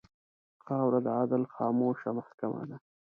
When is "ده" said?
2.69-2.77